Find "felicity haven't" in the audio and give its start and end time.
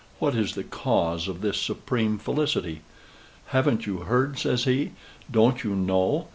2.17-3.85